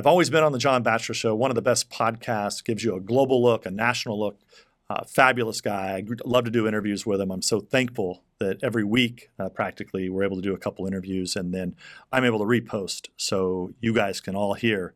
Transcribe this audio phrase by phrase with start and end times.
[0.00, 2.96] I've always been on the John Batchelor Show, one of the best podcasts, gives you
[2.96, 4.40] a global look, a national look.
[4.88, 5.98] Uh, fabulous guy.
[5.98, 7.30] I love to do interviews with him.
[7.30, 11.36] I'm so thankful that every week, uh, practically, we're able to do a couple interviews
[11.36, 11.76] and then
[12.10, 14.94] I'm able to repost so you guys can all hear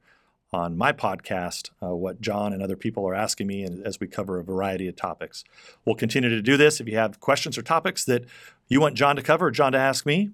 [0.55, 4.07] on my podcast uh, what John and other people are asking me and as we
[4.07, 5.45] cover a variety of topics.
[5.85, 6.81] We'll continue to do this.
[6.81, 8.25] If you have questions or topics that
[8.69, 10.31] you want John to cover or John to ask me,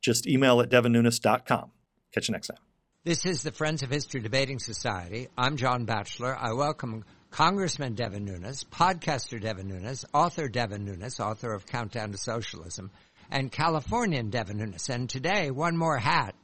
[0.00, 1.70] just email at devinnunes.com.
[2.10, 2.73] Catch you next time.
[3.06, 5.28] This is the Friends of History Debating Society.
[5.36, 6.34] I'm John Batchelor.
[6.34, 12.16] I welcome Congressman Devin Nunes, podcaster Devin Nunes, author Devin Nunes, author of Countdown to
[12.16, 12.90] Socialism,
[13.30, 14.88] and Californian Devin Nunes.
[14.88, 16.34] And today, one more hat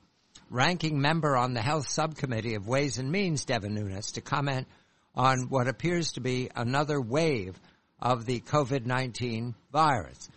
[0.51, 4.69] ranking member on the Health Subcommittee of Ways and Means, Devin Nunes, to comment
[5.15, 7.59] on what appears to be another wave
[8.03, 10.29] of the COVID-19 virus.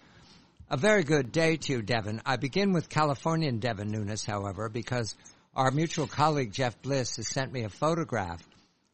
[0.69, 2.21] A very good day to you, Devin.
[2.25, 5.17] I begin with Californian Devin Nunes, however, because
[5.55, 8.43] our mutual colleague Jeff Bliss has sent me a photograph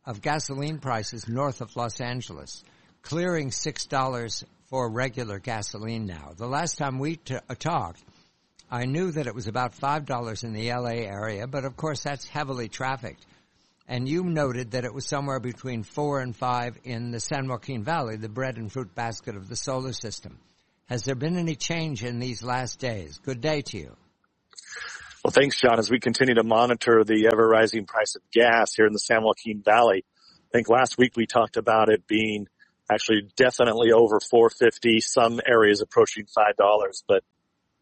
[0.05, 2.64] of gasoline prices north of Los Angeles,
[3.02, 6.33] clearing $6 for regular gasoline now.
[6.36, 8.03] The last time we t- uh, talked,
[8.70, 12.28] I knew that it was about $5 in the LA area, but of course that's
[12.28, 13.26] heavily trafficked.
[13.88, 17.83] And you noted that it was somewhere between 4 and 5 in the San Joaquin
[17.83, 20.38] Valley, the bread and fruit basket of the solar system.
[20.88, 23.17] Has there been any change in these last days?
[23.20, 23.95] Good day to you.
[25.23, 25.80] Well, thanks, John.
[25.80, 29.23] As we continue to monitor the ever rising price of gas here in the San
[29.23, 32.48] Joaquin Valley, I think last week we talked about it being
[32.89, 37.23] actually definitely over 450, some areas approaching $5, but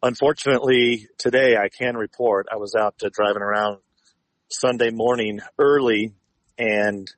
[0.04, 3.80] Unfortunately, today I can report I was out uh, driving around
[4.50, 6.14] Sunday morning early
[6.58, 7.12] and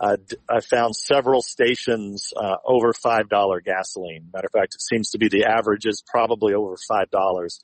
[0.00, 0.16] uh,
[0.48, 4.30] I found several stations uh, over five dollar gasoline.
[4.32, 7.60] Matter of fact, it seems to be the average is probably over five dollars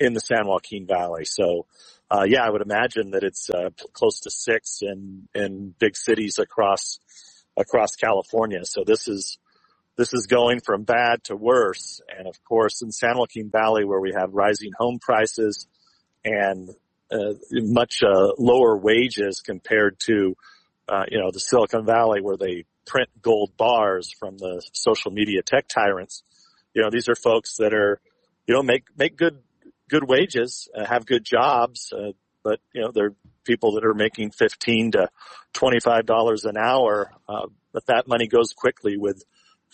[0.00, 1.26] in the San Joaquin Valley.
[1.26, 1.66] So,
[2.10, 6.38] uh, yeah, I would imagine that it's uh, close to six in in big cities
[6.38, 6.98] across
[7.56, 8.64] across California.
[8.64, 9.38] So this is
[9.96, 12.00] this is going from bad to worse.
[12.16, 15.68] And of course, in San Joaquin Valley, where we have rising home prices
[16.24, 16.70] and
[17.12, 20.36] uh, much uh, lower wages compared to,
[20.88, 25.42] uh, you know, the Silicon Valley, where they print gold bars from the social media
[25.42, 26.22] tech tyrants.
[26.74, 28.00] You know, these are folks that are,
[28.46, 29.42] you know, make make good
[29.90, 32.12] good wages, uh, have good jobs, uh,
[32.42, 33.14] but you know, they're
[33.44, 35.08] people that are making fifteen to
[35.52, 37.12] twenty five dollars an hour.
[37.28, 39.22] Uh, but that money goes quickly with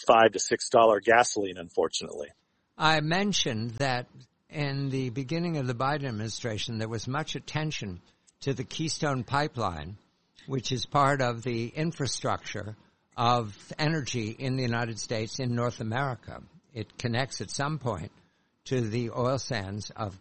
[0.07, 2.29] five to six dollar gasoline, unfortunately.
[2.77, 4.07] I mentioned that
[4.51, 8.01] in the beginning of the Biden administration, there was much attention
[8.41, 9.97] to the Keystone Pipeline,
[10.47, 12.77] which is part of the infrastructure
[13.17, 16.43] of energy in the United States in North America.
[16.75, 18.13] It connects at some point
[18.67, 20.19] to the oil sands of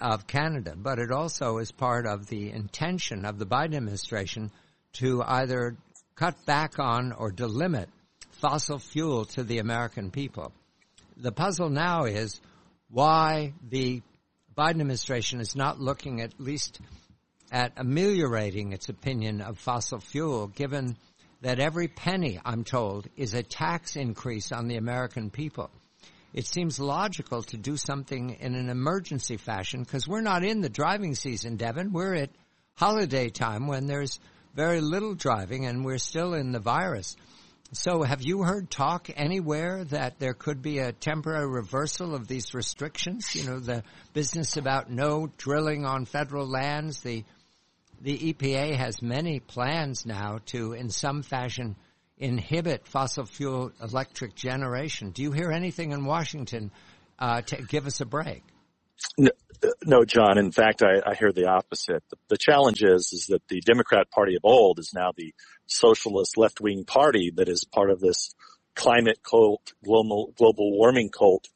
[0.00, 4.50] of Canada, but it also is part of the intention of the Biden administration
[4.94, 5.76] to either
[6.14, 7.86] cut back on or delimit
[8.32, 10.52] fossil fuel to the American people.
[11.16, 12.40] The puzzle now is
[12.90, 14.02] why the
[14.56, 16.80] Biden administration is not looking at least
[17.50, 20.96] at ameliorating its opinion of fossil fuel, given
[21.40, 25.70] that every penny, I'm told, is a tax increase on the American people.
[26.32, 30.70] It seems logical to do something in an emergency fashion because we're not in the
[30.70, 31.92] driving season, Devin.
[31.92, 32.30] We're at
[32.74, 34.18] holiday time when there's
[34.54, 37.16] very little driving and we're still in the virus.
[37.74, 42.52] So have you heard talk anywhere that there could be a temporary reversal of these
[42.52, 43.34] restrictions?
[43.34, 43.82] You know, the
[44.12, 47.00] business about no drilling on federal lands.
[47.00, 47.24] The,
[48.00, 51.76] the EPA has many plans now to, in some fashion,
[52.22, 55.10] inhibit fossil fuel electric generation.
[55.10, 56.70] Do you hear anything in Washington
[57.18, 58.44] uh, to give us a break?
[59.18, 59.30] No,
[59.84, 60.38] no, John.
[60.38, 62.04] In fact, I, I hear the opposite.
[62.08, 65.34] The, the, challenge is, is that the Democrat Party of old is now the
[65.66, 68.34] socialist left-wing party that is part of this
[68.76, 71.48] climate cult, global, global warming cult.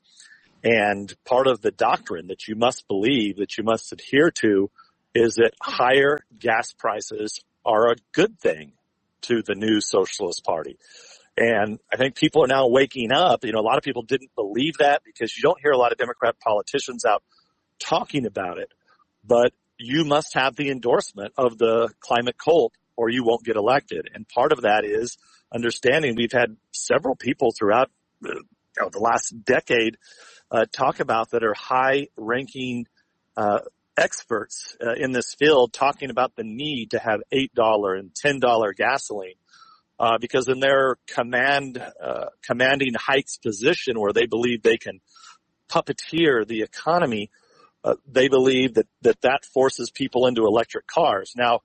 [0.64, 4.70] And part of the doctrine that you must believe, that you must adhere to,
[5.14, 8.72] is that higher gas prices are a good thing
[9.22, 10.78] to the new socialist party.
[11.36, 13.44] And I think people are now waking up.
[13.44, 15.92] You know, a lot of people didn't believe that because you don't hear a lot
[15.92, 17.22] of Democrat politicians out
[17.78, 18.72] talking about it,
[19.24, 24.08] but you must have the endorsement of the climate cult or you won't get elected.
[24.14, 25.18] And part of that is
[25.54, 27.90] understanding we've had several people throughout
[28.22, 29.98] the, you know, the last decade
[30.50, 32.86] uh, talk about that are high ranking
[33.36, 33.60] uh,
[33.96, 39.34] experts uh, in this field talking about the need to have $8 and $10 gasoline.
[39.98, 45.00] Uh, because in their command, uh, commanding heights position where they believe they can
[45.70, 47.30] puppeteer the economy,
[47.82, 51.32] uh, they believe that, that that forces people into electric cars.
[51.34, 51.60] Now,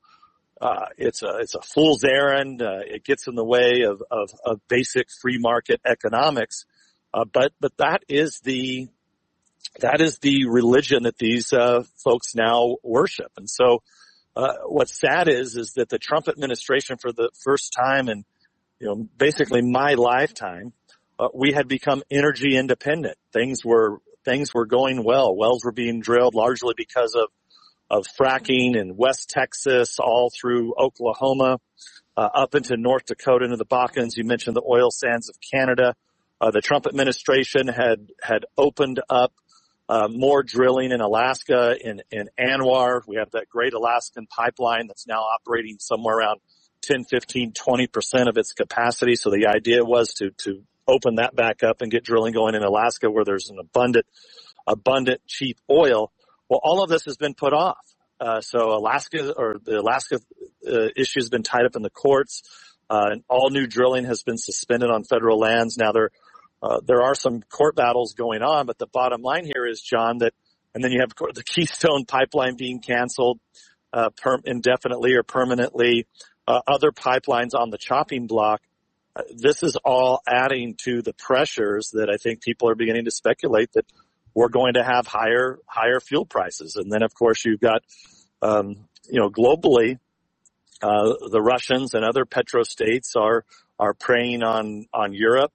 [0.62, 2.62] uh, it's a it's a fool's errand.
[2.62, 6.66] Uh, it gets in the way of, of, of basic free market economics.
[7.12, 8.88] But but that is the
[9.80, 13.32] that is the religion that these uh, folks now worship.
[13.38, 13.82] And so,
[14.36, 18.24] uh, what's sad is is that the Trump administration, for the first time in
[18.80, 20.74] you know basically my lifetime,
[21.20, 23.18] uh, we had become energy independent.
[23.34, 25.36] Things were things were going well.
[25.36, 27.30] Wells were being drilled largely because of
[27.90, 31.60] of fracking in West Texas, all through Oklahoma,
[32.16, 34.16] uh, up into North Dakota, into the Bakkens.
[34.16, 35.96] You mentioned the oil sands of Canada.
[36.40, 39.34] Uh, the Trump administration had had opened up
[39.90, 43.02] uh, more drilling in Alaska in in ANWR.
[43.08, 46.40] We have that Great Alaskan Pipeline that's now operating somewhere around
[46.84, 49.16] 10, 15, 20 percent of its capacity.
[49.16, 52.64] So the idea was to to open that back up and get drilling going in
[52.64, 54.06] Alaska, where there's an abundant
[54.68, 56.12] abundant cheap oil.
[56.50, 57.78] Well, all of this has been put off.
[58.20, 60.20] Uh, so Alaska or the Alaska
[60.68, 62.44] uh, issue has been tied up in the courts.
[62.90, 65.78] Uh, and all new drilling has been suspended on federal lands.
[65.78, 66.12] Now there,
[66.62, 70.20] uh, there are some court battles going on, but the bottom line here is, John,
[70.20, 70.34] that,
[70.74, 73.40] and then you have the Keystone pipeline being canceled,
[73.94, 76.08] uh, per- indefinitely or permanently,
[76.48, 78.62] uh, other pipelines on the chopping block.
[79.36, 83.74] this is all adding to the pressures that I think people are beginning to speculate
[83.74, 83.86] that
[84.34, 86.76] we're going to have higher higher fuel prices.
[86.76, 87.84] And then, of course, you've got
[88.42, 90.00] um, you know globally,
[90.82, 93.46] uh, the Russians and other petrostates are
[93.80, 95.52] are preying on on Europe.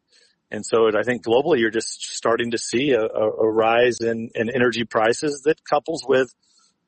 [0.51, 4.51] And so I think globally you're just starting to see a, a rise in, in
[4.55, 6.33] energy prices that couples with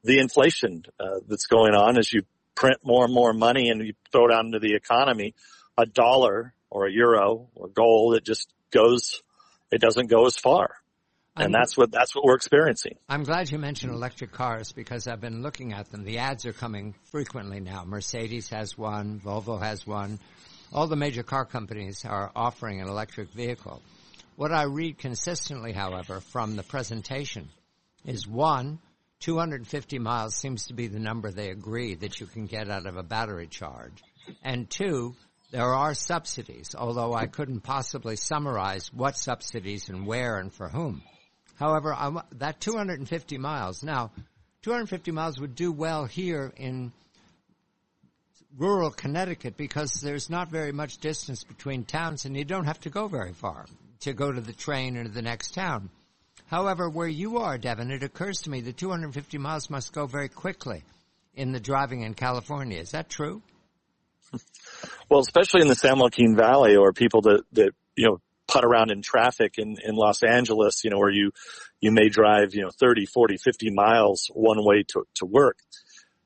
[0.05, 2.22] the inflation uh, that's going on as you
[2.55, 5.34] print more and more money and you throw it out into the economy.
[5.76, 9.22] A dollar or a euro or gold, it just goes,
[9.70, 10.70] it doesn't go as far
[11.44, 12.96] and that's what that's what we're experiencing.
[13.08, 16.04] I'm glad you mentioned electric cars because I've been looking at them.
[16.04, 17.84] The ads are coming frequently now.
[17.84, 20.19] Mercedes has one, Volvo has one.
[20.72, 23.82] All the major car companies are offering an electric vehicle.
[24.36, 27.48] What I read consistently, however, from the presentation
[28.04, 28.78] is one,
[29.20, 32.96] 250 miles seems to be the number they agree that you can get out of
[32.96, 34.02] a battery charge.
[34.42, 35.16] And two,
[35.50, 41.02] there are subsidies, although I couldn't possibly summarize what subsidies and where and for whom.
[41.56, 44.12] However, I'm, that 250 miles, now,
[44.62, 46.92] 250 miles would do well here in
[48.58, 52.90] rural Connecticut because there's not very much distance between towns and you don't have to
[52.90, 53.66] go very far
[54.00, 55.90] to go to the train or the next town.
[56.46, 60.28] However, where you are, Devin, it occurs to me that 250 miles must go very
[60.28, 60.82] quickly
[61.34, 62.81] in the driving in California.
[62.81, 63.43] Is that true?
[65.11, 68.90] Well, especially in the San Joaquin Valley or people that, that, you know, putt around
[68.90, 71.31] in traffic in, in Los Angeles, you know, where you,
[71.81, 75.56] you may drive, you know, 30, 40, 50 miles one way to, to work.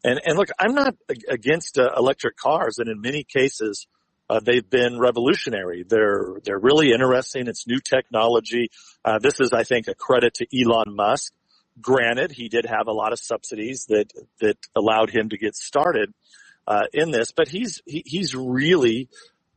[0.04, 0.94] And, and look, I'm not
[1.28, 3.86] against uh, electric cars and in many cases,
[4.28, 5.84] uh, they've been revolutionary.
[5.86, 7.48] They're, they're really interesting.
[7.48, 8.70] It's new technology.
[9.04, 11.32] Uh, this is, I think, a credit to Elon Musk.
[11.80, 16.12] Granted, he did have a lot of subsidies that, that allowed him to get started,
[16.66, 19.08] uh, in this, but he's, he, he's really,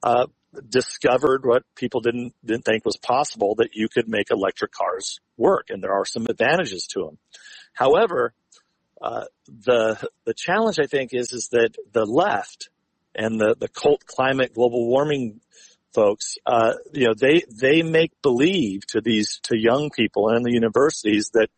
[0.04, 0.26] uh,
[0.70, 5.68] discovered what people didn't didn't think was possible that you could make electric cars work,
[5.70, 7.18] and there are some advantages to them.
[7.74, 8.34] However,
[9.02, 12.70] uh, the the challenge I think is is that the left
[13.14, 15.42] and the the cult climate global warming
[15.94, 20.52] folks, uh, you know, they they make believe to these to young people in the
[20.52, 21.50] universities that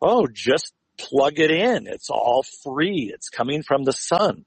[0.00, 4.44] oh, just plug it in, it's all free, it's coming from the sun.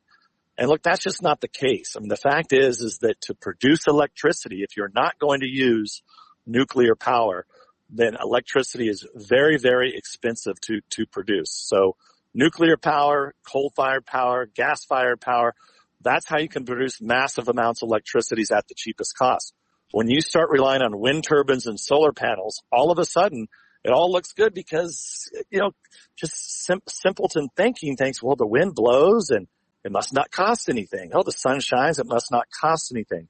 [0.57, 1.95] And look, that's just not the case.
[1.95, 5.47] I mean, the fact is, is that to produce electricity, if you're not going to
[5.47, 6.01] use
[6.45, 7.45] nuclear power,
[7.89, 11.51] then electricity is very, very expensive to, to produce.
[11.51, 11.95] So
[12.33, 15.53] nuclear power, coal-fired power, gas-fired power,
[16.01, 19.53] that's how you can produce massive amounts of electricity at the cheapest cost.
[19.91, 23.47] When you start relying on wind turbines and solar panels, all of a sudden
[23.83, 25.71] it all looks good because, you know,
[26.17, 29.47] just sim- simpleton thinking thinks, well, the wind blows and
[29.83, 31.11] it must not cost anything.
[31.13, 31.99] Oh, the sun shines.
[31.99, 33.27] It must not cost anything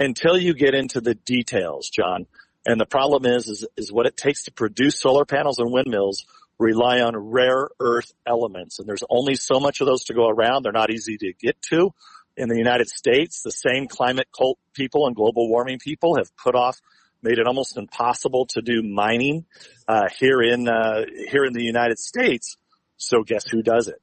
[0.00, 2.26] until you get into the details, John.
[2.64, 6.24] And the problem is, is, is what it takes to produce solar panels and windmills
[6.62, 8.78] rely on rare earth elements.
[8.78, 10.64] And there's only so much of those to go around.
[10.64, 11.92] They're not easy to get to.
[12.36, 16.54] In the United States, the same climate cult people and global warming people have put
[16.54, 16.80] off,
[17.22, 19.44] made it almost impossible to do mining,
[19.86, 22.56] uh, here in, uh, here in the United States.
[22.96, 24.00] So guess who does it?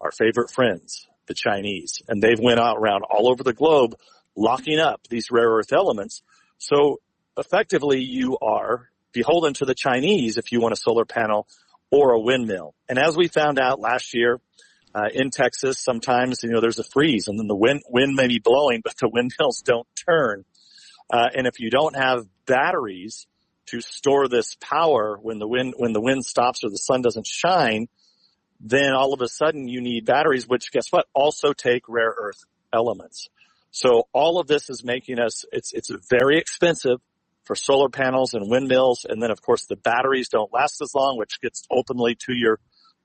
[0.00, 2.00] Our favorite friends, the Chinese.
[2.08, 3.96] And they've went out around all over the globe
[4.34, 6.22] locking up these rare earth elements.
[6.56, 7.00] So
[7.36, 11.46] effectively you are beholden to the Chinese if you want a solar panel
[11.90, 12.74] or a windmill.
[12.88, 14.40] And as we found out last year,
[14.94, 18.26] uh, in Texas, sometimes you know there's a freeze, and then the wind wind may
[18.26, 20.44] be blowing, but the windmills don't turn.
[21.10, 23.26] Uh, and if you don't have batteries
[23.66, 27.26] to store this power when the wind when the wind stops or the sun doesn't
[27.26, 27.88] shine,
[28.60, 31.06] then all of a sudden you need batteries, which guess what?
[31.14, 33.28] Also take rare earth elements.
[33.70, 37.00] So all of this is making us it's it's very expensive
[37.48, 41.16] for solar panels and windmills, and then of course the batteries don't last as long,
[41.16, 42.60] which gets openly to your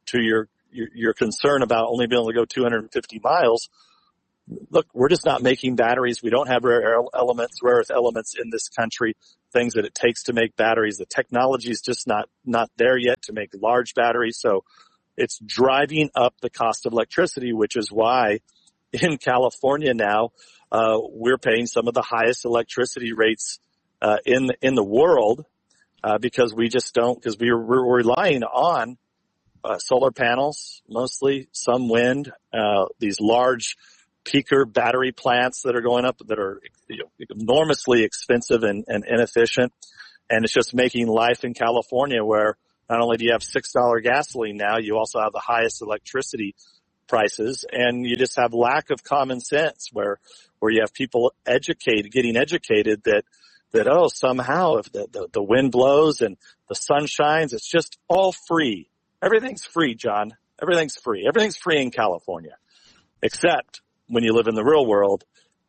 [0.08, 3.70] to your your, concern about only being able to go 250 miles.
[4.70, 6.22] Look, we're just not making batteries.
[6.22, 9.16] We don't have rare elements, rare earth elements in this country,
[9.54, 10.98] things that it takes to make batteries.
[10.98, 14.40] The technology is just not, not there yet to make large batteries.
[14.40, 14.64] So
[15.16, 18.40] it's driving up the cost of electricity, which is why
[18.94, 20.32] in California now,
[20.72, 23.60] uh, we're paying some of the highest electricity rates,
[24.04, 25.46] uh, in, in the world,
[26.04, 28.98] uh, because we just don't, because we we're, we're relying on
[29.64, 33.78] uh, solar panels, mostly some wind, uh, these large
[34.26, 39.06] peaker battery plants that are going up that are you know, enormously expensive and, and
[39.08, 39.72] inefficient.
[40.30, 42.58] And it's just making life in California where
[42.90, 46.56] not only do you have $6 gasoline now, you also have the highest electricity
[47.08, 50.20] prices and you just have lack of common sense where,
[50.60, 53.24] where you have people educated, getting educated that,
[53.74, 56.38] that, oh, somehow if the, the, the wind blows and
[56.70, 58.90] the sun shines, it's just all free.
[59.22, 60.36] Everything's free, John.
[60.62, 61.26] Everything's free.
[61.28, 62.56] Everything's free in California,
[63.22, 65.24] except when you live in the real world,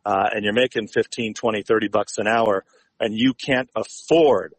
[0.05, 2.65] uh, and you're making 15, 20, 30 bucks an hour
[3.01, 4.55] and you can't afford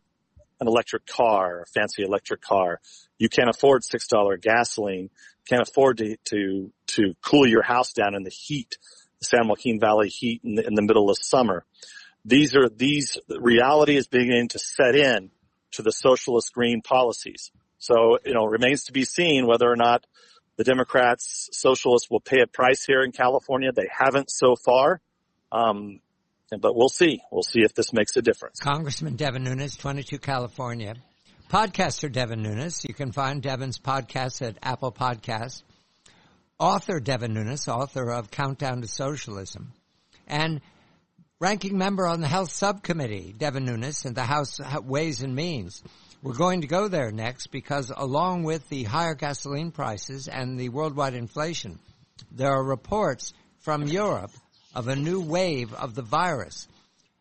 [0.60, 2.80] an electric car, a fancy electric car.
[3.18, 5.10] You can't afford $6 gasoline,
[5.48, 8.78] can't afford to, to, to cool your house down in the heat,
[9.20, 11.66] the San Joaquin Valley heat in the, in the middle of summer.
[12.26, 15.30] These are, these, reality is beginning to set in
[15.72, 17.52] to the socialist green policies.
[17.78, 20.06] So, you know, remains to be seen whether or not
[20.58, 23.72] the Democrats, socialists will pay a price here in California.
[23.72, 25.02] They haven't so far.
[25.52, 26.00] Um,
[26.50, 27.22] but we'll see.
[27.32, 28.60] We'll see if this makes a difference.
[28.60, 30.96] Congressman Devin Nunes, 22 California.
[31.52, 32.86] Podcaster Devin Nunes.
[32.88, 35.64] You can find Devin's podcast at Apple Podcasts.
[36.58, 39.74] Author Devin Nunes, author of Countdown to Socialism.
[40.28, 40.62] And
[41.42, 45.84] ranking member on the Health Subcommittee, Devin Nunes, and the House Ways and Means.
[46.24, 50.70] We're going to go there next because along with the higher gasoline prices and the
[50.70, 51.80] worldwide inflation,
[52.32, 54.32] there are reports from Europe
[54.74, 56.70] of a new wave of the virus.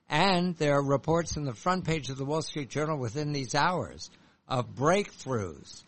[0.09, 3.57] And there are reports in the front page of the Wall Street Journal within these
[3.57, 4.11] hours
[4.49, 5.83] of breakthroughs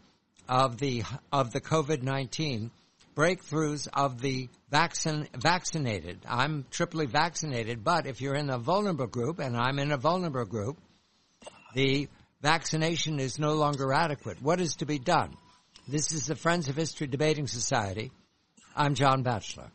[0.48, 2.70] of the, of the COVID-19,
[3.16, 6.20] breakthroughs of the vaccinated.
[6.28, 10.44] I'm triply vaccinated, but if you're in a vulnerable group, and I'm in a vulnerable
[10.44, 10.78] group,
[11.74, 12.08] the
[12.42, 14.42] vaccination is no longer adequate.
[14.42, 15.34] What is to be done?
[15.88, 18.12] This is the Friends of History Debating Society.
[18.76, 19.70] I'm John Batchelor.